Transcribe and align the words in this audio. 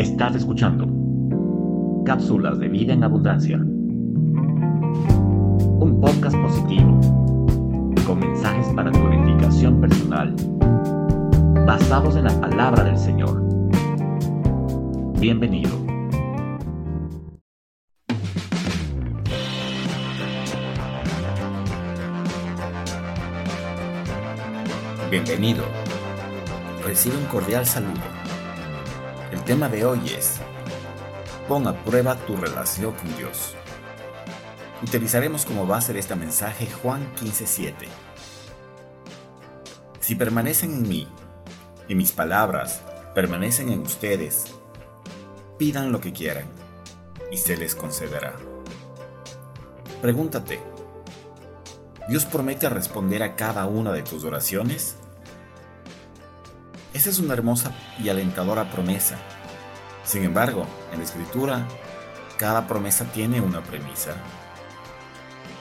Estás 0.00 0.34
escuchando 0.34 0.88
Cápsulas 2.06 2.58
de 2.58 2.68
Vida 2.68 2.94
en 2.94 3.04
Abundancia. 3.04 3.58
Un 3.58 3.68
podcast 6.00 6.34
positivo, 6.38 6.98
con 8.06 8.20
mensajes 8.20 8.66
para 8.68 8.90
tu 8.90 8.98
edificación 9.08 9.78
personal, 9.78 10.34
basados 11.66 12.16
en 12.16 12.24
la 12.24 12.40
palabra 12.40 12.84
del 12.84 12.96
Señor. 12.96 13.46
Bienvenido. 15.20 15.68
Bienvenido. 25.10 25.64
Recibe 26.86 27.18
un 27.18 27.26
cordial 27.26 27.66
saludo. 27.66 28.19
El 29.32 29.44
tema 29.44 29.68
de 29.68 29.84
hoy 29.84 30.00
es, 30.08 30.40
pon 31.46 31.66
a 31.68 31.84
prueba 31.84 32.16
tu 32.16 32.36
relación 32.36 32.92
con 32.92 33.16
Dios. 33.16 33.54
Utilizaremos 34.82 35.44
como 35.44 35.66
base 35.66 35.92
de 35.92 36.00
este 36.00 36.16
mensaje 36.16 36.68
Juan 36.82 37.14
15:7. 37.14 37.86
Si 40.00 40.16
permanecen 40.16 40.72
en 40.72 40.88
mí 40.88 41.08
y 41.86 41.94
mis 41.94 42.10
palabras 42.10 42.82
permanecen 43.14 43.70
en 43.70 43.82
ustedes, 43.82 44.46
pidan 45.58 45.92
lo 45.92 46.00
que 46.00 46.12
quieran 46.12 46.46
y 47.30 47.36
se 47.36 47.56
les 47.56 47.76
concederá. 47.76 48.34
Pregúntate, 50.02 50.60
¿Dios 52.08 52.24
promete 52.24 52.68
responder 52.68 53.22
a 53.22 53.36
cada 53.36 53.66
una 53.66 53.92
de 53.92 54.02
tus 54.02 54.24
oraciones? 54.24 54.96
Esa 57.00 57.08
es 57.08 57.18
una 57.18 57.32
hermosa 57.32 57.72
y 57.98 58.10
alentadora 58.10 58.70
promesa. 58.70 59.16
Sin 60.04 60.22
embargo, 60.22 60.66
en 60.92 60.98
la 60.98 61.04
escritura, 61.06 61.66
cada 62.36 62.66
promesa 62.66 63.06
tiene 63.06 63.40
una 63.40 63.62
premisa. 63.62 64.16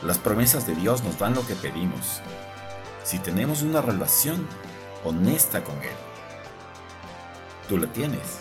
Las 0.03 0.17
promesas 0.17 0.67
de 0.67 0.75
Dios 0.75 1.01
nos 1.05 1.17
dan 1.17 1.35
lo 1.35 1.47
que 1.47 1.55
pedimos, 1.55 2.19
si 3.05 3.19
tenemos 3.19 3.61
una 3.61 3.81
relación 3.81 4.45
honesta 5.05 5.63
con 5.63 5.75
Él. 5.77 5.95
Tú 7.69 7.77
la 7.77 7.87
tienes. 7.87 8.39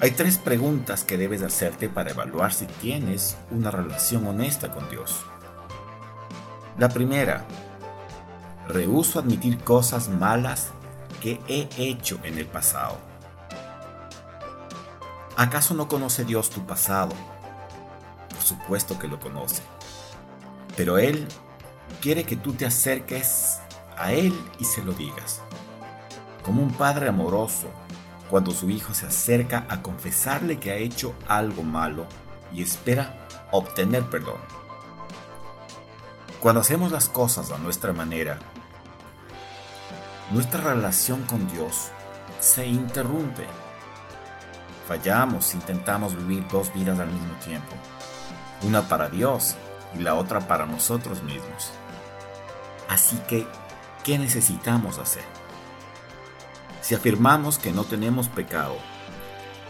Hay 0.00 0.12
tres 0.12 0.38
preguntas 0.38 1.04
que 1.04 1.18
debes 1.18 1.42
hacerte 1.42 1.90
para 1.90 2.12
evaluar 2.12 2.54
si 2.54 2.64
tienes 2.64 3.36
una 3.50 3.70
relación 3.70 4.26
honesta 4.26 4.70
con 4.70 4.88
Dios. 4.88 5.26
La 6.78 6.88
primera, 6.88 7.44
rehuso 8.68 9.18
admitir 9.18 9.58
cosas 9.58 10.08
malas 10.08 10.72
que 11.24 11.40
he 11.48 11.66
hecho 11.78 12.20
en 12.22 12.36
el 12.36 12.44
pasado. 12.44 12.98
¿Acaso 15.38 15.72
no 15.72 15.88
conoce 15.88 16.26
Dios 16.26 16.50
tu 16.50 16.66
pasado? 16.66 17.14
Por 18.28 18.42
supuesto 18.42 18.98
que 18.98 19.08
lo 19.08 19.18
conoce. 19.18 19.62
Pero 20.76 20.98
Él 20.98 21.26
quiere 22.02 22.24
que 22.24 22.36
tú 22.36 22.52
te 22.52 22.66
acerques 22.66 23.58
a 23.96 24.12
Él 24.12 24.38
y 24.58 24.66
se 24.66 24.84
lo 24.84 24.92
digas. 24.92 25.40
Como 26.44 26.62
un 26.62 26.74
padre 26.74 27.08
amoroso, 27.08 27.68
cuando 28.28 28.50
su 28.50 28.68
hijo 28.68 28.92
se 28.92 29.06
acerca 29.06 29.64
a 29.70 29.80
confesarle 29.80 30.60
que 30.60 30.72
ha 30.72 30.76
hecho 30.76 31.14
algo 31.26 31.62
malo 31.62 32.04
y 32.52 32.62
espera 32.62 33.26
obtener 33.50 34.02
perdón. 34.10 34.36
Cuando 36.42 36.60
hacemos 36.60 36.92
las 36.92 37.08
cosas 37.08 37.50
a 37.50 37.56
nuestra 37.56 37.94
manera, 37.94 38.38
nuestra 40.30 40.60
relación 40.60 41.22
con 41.22 41.46
Dios 41.48 41.90
se 42.40 42.66
interrumpe. 42.66 43.46
Fallamos, 44.88 45.54
intentamos 45.54 46.16
vivir 46.16 46.46
dos 46.48 46.72
vidas 46.74 46.98
al 46.98 47.08
mismo 47.08 47.34
tiempo, 47.44 47.74
una 48.62 48.82
para 48.88 49.08
Dios 49.08 49.56
y 49.94 49.98
la 50.00 50.14
otra 50.14 50.40
para 50.40 50.66
nosotros 50.66 51.22
mismos. 51.22 51.72
Así 52.88 53.16
que, 53.28 53.46
¿qué 54.02 54.18
necesitamos 54.18 54.98
hacer? 54.98 55.24
Si 56.82 56.94
afirmamos 56.94 57.58
que 57.58 57.72
no 57.72 57.84
tenemos 57.84 58.28
pecado, 58.28 58.76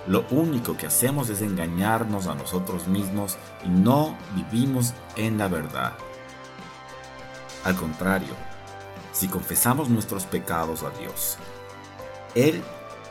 lo 0.06 0.26
único 0.30 0.76
que 0.76 0.86
hacemos 0.86 1.30
es 1.30 1.40
engañarnos 1.40 2.26
a 2.26 2.34
nosotros 2.34 2.88
mismos 2.88 3.38
y 3.64 3.68
no 3.68 4.16
vivimos 4.34 4.94
en 5.16 5.38
la 5.38 5.48
verdad. 5.48 5.92
Al 7.64 7.76
contrario, 7.76 8.34
si 9.14 9.28
confesamos 9.28 9.88
nuestros 9.88 10.26
pecados 10.26 10.82
a 10.82 10.90
Dios. 10.90 11.38
Él 12.34 12.62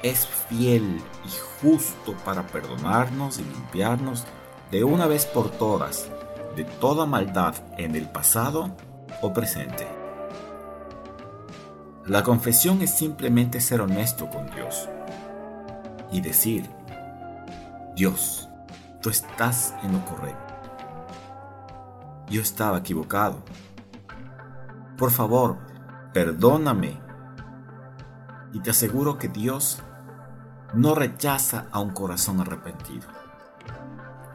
es 0.03 0.27
fiel 0.27 1.01
y 1.25 1.29
justo 1.61 2.15
para 2.23 2.45
perdonarnos 2.45 3.39
y 3.39 3.43
limpiarnos 3.43 4.25
de 4.69 4.83
una 4.83 5.07
vez 5.07 5.25
por 5.25 5.49
todas 5.49 6.11
de 6.55 6.63
toda 6.65 7.05
maldad 7.05 7.55
en 7.77 7.95
el 7.95 8.07
pasado 8.07 8.75
o 9.21 9.33
presente. 9.33 9.87
La 12.05 12.23
confesión 12.23 12.81
es 12.81 12.95
simplemente 12.95 13.61
ser 13.61 13.81
honesto 13.81 14.29
con 14.29 14.45
Dios 14.47 14.89
y 16.11 16.21
decir, 16.21 16.69
Dios, 17.95 18.49
tú 19.01 19.09
estás 19.09 19.73
en 19.83 19.93
lo 19.93 20.05
correcto. 20.05 20.53
Yo 22.29 22.41
estaba 22.41 22.79
equivocado. 22.79 23.43
Por 24.97 25.11
favor, 25.11 25.57
perdóname. 26.13 27.01
Y 28.53 28.59
te 28.59 28.69
aseguro 28.69 29.17
que 29.17 29.27
Dios 29.27 29.79
no 30.73 30.95
rechaza 30.95 31.65
a 31.71 31.79
un 31.79 31.89
corazón 31.89 32.39
arrepentido. 32.39 33.07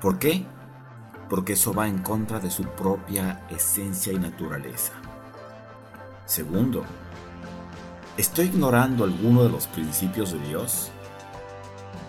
¿Por 0.00 0.18
qué? 0.18 0.44
Porque 1.30 1.52
eso 1.54 1.72
va 1.72 1.88
en 1.88 1.98
contra 1.98 2.40
de 2.40 2.50
su 2.50 2.64
propia 2.64 3.46
esencia 3.48 4.12
y 4.12 4.18
naturaleza. 4.18 4.92
Segundo, 6.26 6.84
¿estoy 8.16 8.46
ignorando 8.46 9.04
alguno 9.04 9.44
de 9.44 9.50
los 9.50 9.66
principios 9.68 10.32
de 10.32 10.40
Dios? 10.40 10.90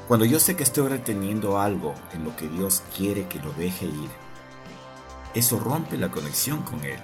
Cuando 0.07 0.25
yo 0.25 0.39
sé 0.39 0.55
que 0.55 0.63
estoy 0.63 0.87
reteniendo 0.87 1.59
algo 1.59 1.93
en 2.13 2.23
lo 2.23 2.35
que 2.35 2.47
Dios 2.47 2.83
quiere 2.97 3.27
que 3.27 3.39
lo 3.39 3.51
deje 3.53 3.85
ir, 3.85 4.09
eso 5.35 5.59
rompe 5.59 5.97
la 5.97 6.09
conexión 6.09 6.63
con 6.63 6.83
Él. 6.83 6.99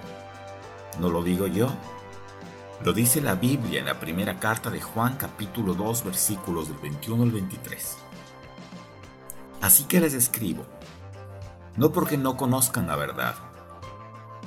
¿No 1.00 1.09
lo 1.09 1.24
digo 1.24 1.46
yo? 1.46 1.70
Lo 2.85 2.94
dice 2.94 3.19
la 3.19 3.34
Biblia 3.34 3.79
en 3.79 3.88
la 3.88 4.00
primera 4.00 4.40
carta 4.40 4.69
de 4.69 4.79
Juan 4.79 5.18
capítulo 5.18 5.73
2 5.73 6.03
versículos 6.03 6.68
del 6.68 6.78
21 6.78 7.23
al 7.23 7.31
23. 7.31 7.97
Así 9.62 9.85
que 9.85 10.00
les 10.00 10.13
escribo, 10.13 10.68
no 11.78 11.91
porque 11.91 12.16
no 12.16 12.38
conozcan 12.38 12.85
la 12.85 12.96
verdad, 12.96 13.34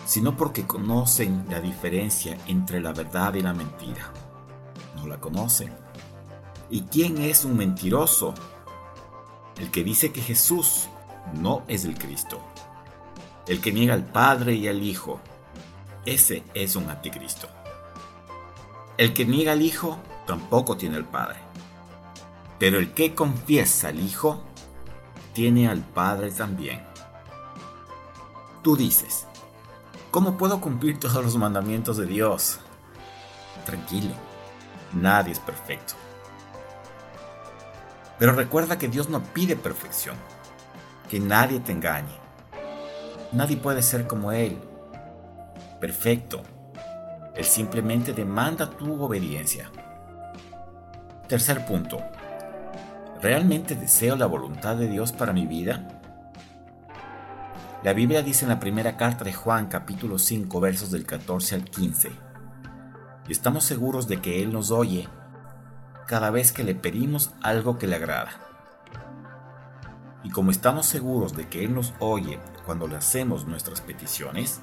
sino 0.07 0.37
porque 0.37 0.69
conocen 0.69 1.47
la 1.51 1.61
diferencia 1.61 2.39
entre 2.47 2.81
la 2.81 2.93
verdad 2.93 3.35
y 3.35 3.41
la 3.41 3.55
mentira. 3.55 4.13
No 4.95 5.09
la 5.09 5.19
conocen. 5.19 5.75
¿Y 6.71 6.83
quién 6.83 7.19
es 7.19 7.45
un 7.45 7.57
mentiroso? 7.57 8.35
El 9.57 9.73
que 9.73 9.83
dice 9.83 10.13
que 10.13 10.21
Jesús 10.21 10.89
no 11.35 11.65
es 11.67 11.85
el 11.85 11.99
Cristo. 11.99 12.41
El 13.49 13.61
que 13.61 13.73
niega 13.73 13.95
al 13.95 14.05
Padre 14.05 14.55
y 14.55 14.69
al 14.69 14.81
Hijo. 14.81 15.19
Ese 16.07 16.45
es 16.55 16.77
un 16.77 16.89
anticristo. 16.89 17.58
El 18.99 19.15
que 19.15 19.25
niega 19.25 19.53
al 19.53 19.63
Hijo 19.63 19.97
tampoco 20.27 20.77
tiene 20.77 20.97
al 20.97 21.05
Padre. 21.05 21.37
Pero 22.59 22.79
el 22.81 22.93
que 22.93 23.15
confiesa 23.15 23.89
al 23.89 24.01
Hijo 24.01 24.43
tiene 25.35 25.69
al 25.69 25.83
Padre 25.83 26.33
también. 26.33 26.83
Tú 28.65 28.77
dices, 28.77 29.29
¿cómo 30.11 30.37
puedo 30.37 30.61
cumplir 30.61 30.99
todos 30.99 31.25
los 31.25 31.37
mandamientos 31.37 31.97
de 31.97 32.07
Dios? 32.07 32.59
Tranquilo, 33.65 34.11
nadie 34.93 35.31
es 35.31 35.39
perfecto. 35.39 35.95
Pero 38.19 38.33
recuerda 38.33 38.79
que 38.79 38.89
Dios 38.89 39.09
no 39.09 39.23
pide 39.23 39.55
perfección, 39.55 40.17
que 41.09 41.21
nadie 41.21 41.61
te 41.61 41.71
engañe. 41.71 42.19
Nadie 43.31 43.59
puede 43.59 43.85
ser 43.85 44.09
como 44.09 44.33
Él, 44.33 44.59
perfecto, 45.81 46.43
él 47.39 47.45
simplemente 47.45 48.13
demanda 48.13 48.69
tu 48.69 49.01
obediencia. 49.01 49.71
Tercer 51.29 51.65
punto. 51.65 52.01
¿Realmente 53.23 53.77
deseo 53.77 54.17
la 54.17 54.27
voluntad 54.27 54.75
de 54.75 54.89
Dios 54.89 55.13
para 55.13 55.33
mi 55.33 55.47
vida? 55.47 55.87
La 57.85 57.93
Biblia 57.93 58.23
dice 58.23 58.45
en 58.45 58.49
la 58.49 58.59
primera 58.59 58.97
carta 58.97 59.23
de 59.23 59.33
Juan 59.33 59.69
capítulo 59.69 60.19
5 60.19 60.61
versos 60.61 60.91
del 60.91 61.07
14 61.07 61.55
al 61.55 61.65
15. 61.65 62.11
Y 63.29 63.33
estamos 63.33 63.63
seguros 63.63 64.09
de 64.09 64.21
que 64.21 64.43
Él 64.43 64.53
nos 64.53 64.73
oye 64.73 65.09
cada 66.09 66.31
vez 66.31 66.51
que 66.51 66.65
le 66.65 66.75
pedimos 66.75 67.31
algo 67.41 67.79
que 67.79 67.87
le 67.87 67.95
agrada. 67.95 68.31
Y 70.25 70.31
como 70.31 70.51
estamos 70.51 70.87
seguros 70.87 71.37
de 71.37 71.49
que 71.49 71.65
Él 71.65 71.73
nos 71.73 71.95
oye 72.01 72.41
cuando 72.67 72.89
le 72.89 72.97
hacemos 72.97 73.47
nuestras 73.47 73.81
peticiones, 73.81 74.61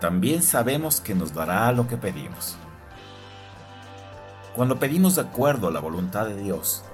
también 0.00 0.42
sabemos 0.42 1.00
que 1.00 1.14
nos 1.14 1.32
dará 1.32 1.72
lo 1.72 1.88
que 1.88 1.96
pedimos. 1.96 2.56
Cuando 4.54 4.78
pedimos 4.78 5.16
de 5.16 5.22
acuerdo 5.22 5.68
a 5.68 5.70
la 5.70 5.80
voluntad 5.80 6.26
de 6.26 6.36
Dios, 6.36 6.84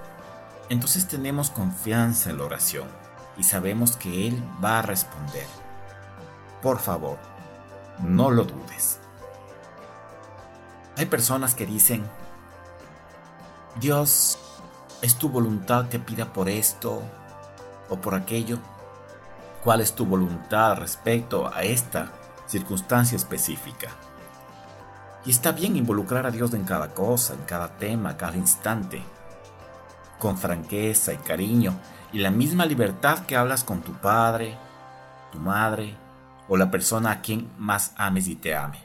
entonces 0.68 1.06
tenemos 1.08 1.50
confianza 1.50 2.30
en 2.30 2.38
la 2.38 2.44
oración 2.44 2.88
y 3.36 3.42
sabemos 3.42 3.96
que 3.96 4.28
Él 4.28 4.42
va 4.62 4.78
a 4.78 4.82
responder. 4.82 5.46
Por 6.62 6.78
favor, 6.78 7.18
no 8.00 8.30
lo 8.30 8.44
dudes. 8.44 8.98
Hay 10.96 11.06
personas 11.06 11.54
que 11.54 11.66
dicen, 11.66 12.04
Dios, 13.80 14.38
es 15.00 15.16
tu 15.16 15.28
voluntad 15.28 15.88
que 15.88 15.98
pida 15.98 16.32
por 16.32 16.48
esto 16.48 17.02
o 17.88 17.96
por 17.96 18.14
aquello. 18.14 18.58
¿Cuál 19.64 19.80
es 19.80 19.94
tu 19.94 20.06
voluntad 20.06 20.76
respecto 20.76 21.52
a 21.52 21.62
esta 21.62 22.12
circunstancia 22.52 23.16
específica? 23.16 23.88
Y 25.24 25.30
está 25.30 25.52
bien 25.52 25.76
involucrar 25.76 26.26
a 26.26 26.30
Dios 26.30 26.52
en 26.52 26.64
cada 26.64 26.92
cosa, 26.94 27.34
en 27.34 27.42
cada 27.44 27.78
tema, 27.78 28.16
cada 28.16 28.36
instante, 28.36 29.02
con 30.18 30.36
franqueza 30.36 31.12
y 31.12 31.16
cariño 31.16 31.78
y 32.12 32.18
la 32.18 32.30
misma 32.30 32.66
libertad 32.66 33.24
que 33.24 33.36
hablas 33.36 33.64
con 33.64 33.80
tu 33.82 33.94
padre, 33.94 34.56
tu 35.32 35.38
madre 35.38 35.96
o 36.48 36.56
la 36.56 36.70
persona 36.70 37.10
a 37.10 37.22
quien 37.22 37.50
más 37.58 37.94
ames 37.96 38.28
y 38.28 38.36
te 38.36 38.54
ame. 38.54 38.84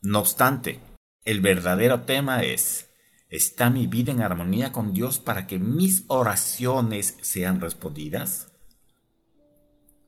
No 0.00 0.20
obstante, 0.20 0.80
el 1.24 1.40
verdadero 1.40 2.02
tema 2.02 2.42
es, 2.42 2.88
¿está 3.28 3.68
mi 3.68 3.86
vida 3.86 4.12
en 4.12 4.22
armonía 4.22 4.72
con 4.72 4.94
Dios 4.94 5.18
para 5.18 5.46
que 5.46 5.58
mis 5.58 6.04
oraciones 6.06 7.18
sean 7.20 7.60
respondidas? 7.60 8.55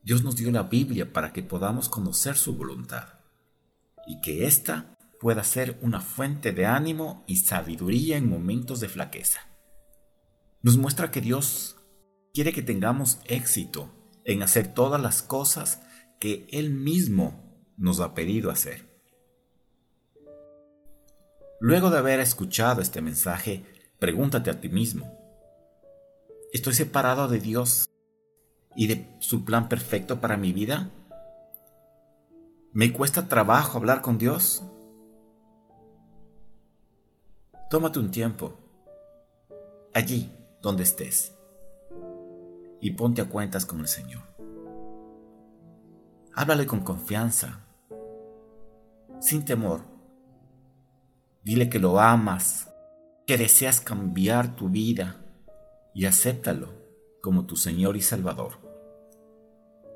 Dios 0.03 0.23
nos 0.23 0.37
dio 0.37 0.51
la 0.51 0.65
Biblia 0.65 1.13
para 1.13 1.33
que 1.33 1.43
podamos 1.43 1.89
conocer 1.89 2.37
su 2.37 2.57
voluntad 2.57 3.21
y 4.07 4.21
que 4.21 4.47
ésta 4.47 4.97
pueda 5.21 5.45
ser 5.45 5.79
una 5.83 6.01
fuente 6.01 6.53
de 6.53 6.67
ánimo 6.67 7.25
y 7.27 7.37
sabiduría 7.37 8.17
en 8.17 8.29
momentos 8.29 8.81
de 8.81 8.89
flaqueza. 8.89 9.41
Nos 10.63 10.77
muestra 10.77 11.11
que 11.11 11.21
Dios 11.21 11.77
quiere 12.33 12.53
que 12.53 12.63
tengamos 12.63 13.21
éxito 13.25 13.91
en 14.25 14.43
hacer 14.43 14.73
todas 14.73 15.01
las 15.01 15.23
cosas 15.23 15.83
que 16.21 16.47
Él 16.51 16.71
mismo 16.71 17.67
nos 17.77 18.01
ha 18.01 18.15
pedido 18.15 18.51
hacer. 18.51 18.89
Luego 21.61 21.91
de 21.91 21.99
haber 21.99 22.21
escuchado 22.21 22.81
este 22.81 23.01
mensaje, 23.01 23.65
pregúntate 23.99 24.51
a 24.51 24.61
ti 24.61 24.69
mismo, 24.69 25.19
¿estoy 26.53 26.75
separado 26.75 27.27
de 27.27 27.41
Dios 27.41 27.89
y 28.79 28.87
de 28.87 29.13
su 29.19 29.45
plan 29.45 29.69
perfecto 29.69 30.21
para 30.21 30.37
mi 30.37 30.53
vida? 30.53 30.89
¿Me 32.73 32.93
cuesta 32.93 33.27
trabajo 33.27 33.77
hablar 33.77 34.03
con 34.03 34.19
Dios? 34.19 34.63
Tómate 37.69 37.99
un 37.99 38.13
tiempo, 38.13 38.55
allí 39.93 40.31
donde 40.63 40.85
estés, 40.85 41.35
y 42.81 42.93
ponte 42.93 43.21
a 43.21 43.29
cuentas 43.29 43.67
con 43.67 43.81
el 43.81 43.89
Señor. 43.89 44.23
Háblale 46.37 46.65
con 46.65 46.85
confianza, 46.85 47.59
sin 49.19 49.45
temor. 49.45 49.81
Dile 51.43 51.69
que 51.69 51.81
lo 51.81 51.99
amas, 51.99 52.73
que 53.27 53.37
deseas 53.37 53.81
cambiar 53.81 54.55
tu 54.55 54.69
vida 54.69 55.17
y 55.95 56.07
acéptalo 56.07 56.69
como 57.21 57.45
tu 57.45 57.57
Señor 57.57 57.97
y 57.97 58.03
Salvador. 58.03 58.68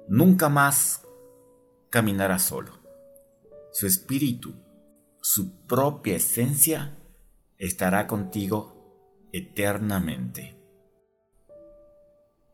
Nunca 0.09 0.49
más 0.49 1.05
caminará 1.91 2.39
solo. 2.39 2.79
Su 3.73 3.87
espíritu, 3.87 4.55
su 5.21 5.67
propia 5.67 6.17
esencia, 6.17 6.99
estará 7.59 8.07
contigo 8.07 9.29
eternamente. 9.33 10.57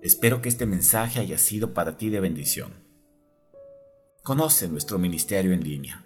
Espero 0.00 0.40
que 0.40 0.48
este 0.48 0.66
mensaje 0.66 1.18
haya 1.18 1.38
sido 1.38 1.74
para 1.74 1.96
ti 1.96 2.08
de 2.08 2.20
bendición. 2.20 2.72
Conoce 4.22 4.68
nuestro 4.68 4.98
ministerio 4.98 5.52
en 5.52 5.64
línea. 5.64 6.04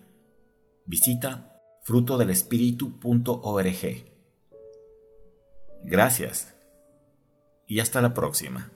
Visita 0.86 1.60
frutodelespíritu.org. 1.82 4.12
Gracias 5.84 6.54
y 7.66 7.80
hasta 7.80 8.00
la 8.00 8.14
próxima. 8.14 8.70